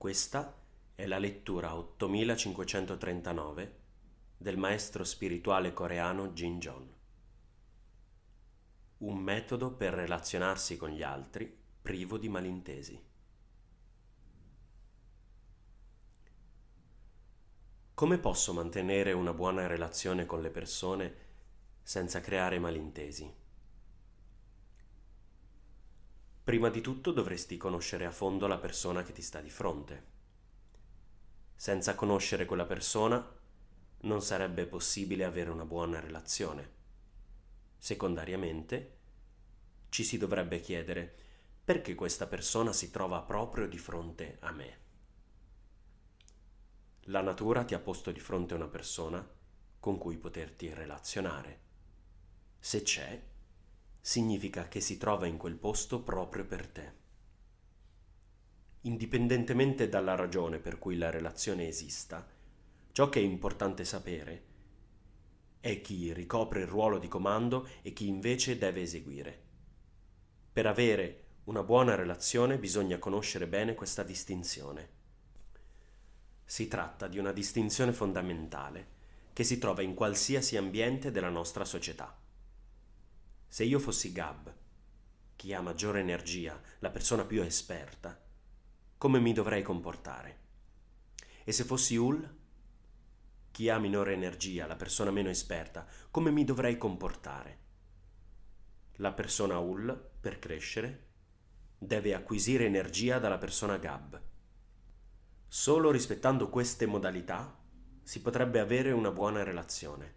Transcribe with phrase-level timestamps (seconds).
[0.00, 0.56] Questa
[0.94, 3.76] è la lettura 8539
[4.38, 6.94] del maestro spirituale coreano Jin Jon.
[8.96, 13.04] Un metodo per relazionarsi con gli altri privo di malintesi.
[17.92, 21.14] Come posso mantenere una buona relazione con le persone
[21.82, 23.30] senza creare malintesi?
[26.50, 30.04] Prima di tutto dovresti conoscere a fondo la persona che ti sta di fronte.
[31.54, 33.24] Senza conoscere quella persona
[34.00, 36.68] non sarebbe possibile avere una buona relazione.
[37.78, 38.96] Secondariamente,
[39.90, 41.14] ci si dovrebbe chiedere
[41.64, 44.78] perché questa persona si trova proprio di fronte a me.
[47.02, 49.24] La natura ti ha posto di fronte una persona
[49.78, 51.60] con cui poterti relazionare.
[52.58, 53.22] Se c'è,
[54.00, 56.92] significa che si trova in quel posto proprio per te.
[58.82, 62.26] Indipendentemente dalla ragione per cui la relazione esista,
[62.92, 64.48] ciò che è importante sapere
[65.60, 69.48] è chi ricopre il ruolo di comando e chi invece deve eseguire.
[70.52, 74.88] Per avere una buona relazione bisogna conoscere bene questa distinzione.
[76.44, 78.98] Si tratta di una distinzione fondamentale
[79.34, 82.19] che si trova in qualsiasi ambiente della nostra società.
[83.52, 84.54] Se io fossi Gab,
[85.34, 88.16] chi ha maggiore energia, la persona più esperta,
[88.96, 90.38] come mi dovrei comportare?
[91.42, 92.36] E se fossi Ul,
[93.50, 97.58] chi ha minore energia, la persona meno esperta, come mi dovrei comportare?
[98.98, 101.08] La persona Ul, per crescere,
[101.76, 104.22] deve acquisire energia dalla persona Gab
[105.48, 107.58] Solo rispettando queste modalità
[108.04, 110.14] si potrebbe avere una buona relazione.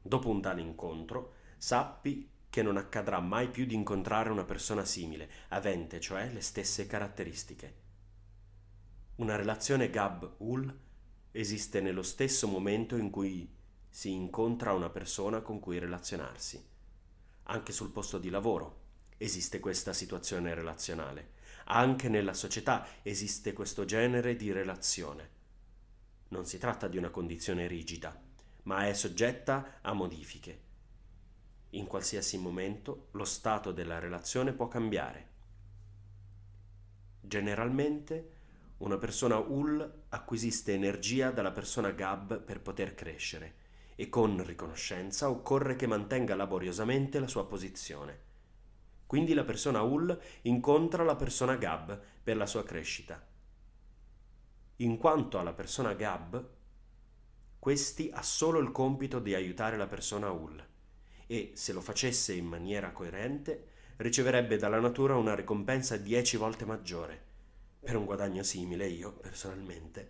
[0.00, 5.28] Dopo un tale incontro, sappi che non accadrà mai più di incontrare una persona simile,
[5.48, 7.74] avente cioè le stesse caratteristiche.
[9.16, 10.78] Una relazione Gab-Ul
[11.32, 13.52] esiste nello stesso momento in cui
[13.90, 16.64] si incontra una persona con cui relazionarsi.
[17.42, 18.82] Anche sul posto di lavoro
[19.16, 21.30] esiste questa situazione relazionale.
[21.64, 25.28] Anche nella società esiste questo genere di relazione.
[26.28, 28.16] Non si tratta di una condizione rigida,
[28.62, 30.63] ma è soggetta a modifiche.
[31.74, 35.32] In qualsiasi momento lo stato della relazione può cambiare.
[37.20, 38.30] Generalmente
[38.78, 43.62] una persona UL acquisisce energia dalla persona GAB per poter crescere
[43.96, 48.20] e con riconoscenza occorre che mantenga laboriosamente la sua posizione.
[49.06, 53.20] Quindi la persona Hull incontra la persona Gab per la sua crescita.
[54.76, 56.48] In quanto alla persona Gab,
[57.58, 60.72] questi ha solo il compito di aiutare la persona Hull
[61.26, 67.22] e, se lo facesse in maniera coerente, riceverebbe dalla natura una ricompensa dieci volte maggiore.
[67.80, 70.08] Per un guadagno simile io, personalmente,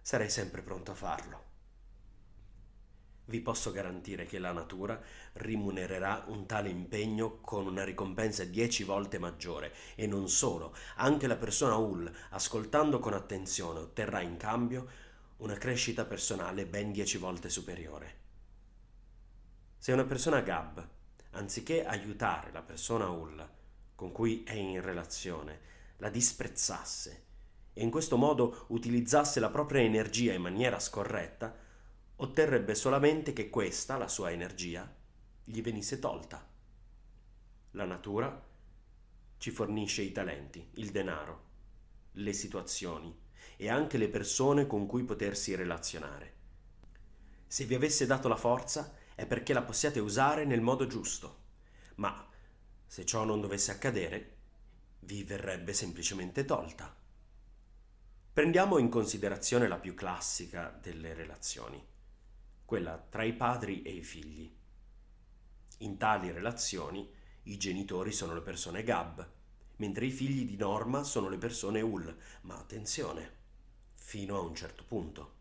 [0.00, 1.46] sarei sempre pronto a farlo
[3.26, 5.00] vi posso garantire che la natura
[5.34, 11.36] rimunererà un tale impegno con una ricompensa dieci volte maggiore e non solo, anche la
[11.36, 14.88] persona UL, ascoltando con attenzione, otterrà in cambio
[15.38, 18.24] una crescita personale ben dieci volte superiore.
[19.86, 20.84] Se una persona GAB,
[21.34, 23.48] anziché aiutare la persona UL
[23.94, 25.60] con cui è in relazione,
[25.98, 27.24] la disprezzasse
[27.72, 31.56] e in questo modo utilizzasse la propria energia in maniera scorretta,
[32.16, 34.92] otterrebbe solamente che questa, la sua energia,
[35.44, 36.44] gli venisse tolta.
[37.70, 38.44] La natura
[39.38, 41.44] ci fornisce i talenti, il denaro,
[42.14, 43.16] le situazioni
[43.56, 46.34] e anche le persone con cui potersi relazionare.
[47.46, 51.40] Se vi avesse dato la forza è perché la possiate usare nel modo giusto,
[51.96, 52.24] ma
[52.86, 54.36] se ciò non dovesse accadere,
[55.00, 56.94] vi verrebbe semplicemente tolta.
[58.32, 61.94] Prendiamo in considerazione la più classica delle relazioni
[62.66, 64.52] quella tra i padri e i figli.
[65.78, 67.08] In tali relazioni
[67.44, 69.26] i genitori sono le persone Gab,
[69.76, 73.34] mentre i figli di norma sono le persone Ul, ma attenzione,
[73.94, 75.34] fino a un certo punto.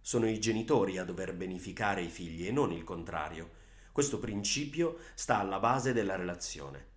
[0.00, 3.58] Sono i genitori a dover beneficare i figli e non il contrario.
[3.92, 6.88] Questo principio sta alla base della relazione.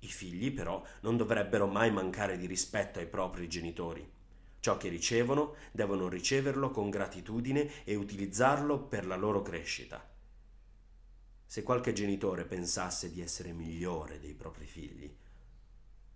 [0.00, 4.16] I figli però non dovrebbero mai mancare di rispetto ai propri genitori
[4.60, 10.04] Ciò che ricevono devono riceverlo con gratitudine e utilizzarlo per la loro crescita.
[11.46, 15.16] Se qualche genitore pensasse di essere migliore dei propri figli,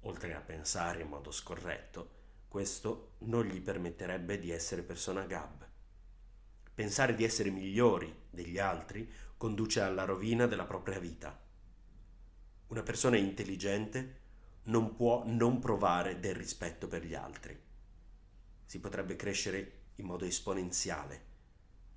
[0.01, 5.67] oltre a pensare in modo scorretto, questo non gli permetterebbe di essere persona gab.
[6.75, 11.39] Pensare di essere migliori degli altri conduce alla rovina della propria vita.
[12.69, 14.21] Una persona intelligente
[14.65, 17.61] non può non provare del rispetto per gli altri.
[18.65, 21.31] si potrebbe crescere in modo esponenziale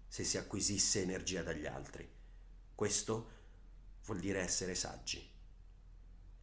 [0.09, 2.05] se si acquisisse energia dagli altri.
[2.75, 3.29] Questo
[4.05, 5.25] vuol dire essere saggi.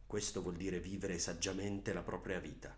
[0.07, 2.75] Questo vuol dire vivere saggiamente la propria vita.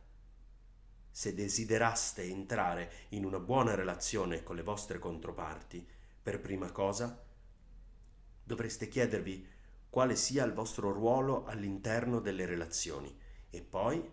[1.16, 5.88] Se desideraste entrare in una buona relazione con le vostre controparti,
[6.22, 7.24] per prima cosa
[8.44, 9.48] dovreste chiedervi
[9.90, 13.18] quale sia il vostro ruolo all'interno delle relazioni
[13.50, 14.06] e poi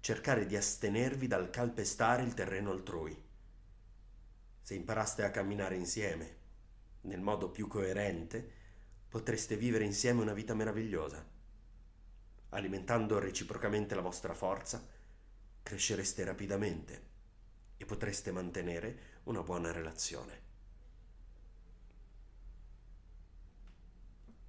[0.00, 3.16] cercare di astenervi dal calpestare il terreno altrui.
[4.60, 6.36] Se imparaste a camminare insieme,
[7.02, 8.54] nel modo più coerente,
[9.08, 11.24] potreste vivere insieme una vita meravigliosa.
[12.48, 14.96] Alimentando reciprocamente la vostra forza,
[15.68, 17.02] crescereste rapidamente
[17.76, 20.47] e potreste mantenere una buona relazione.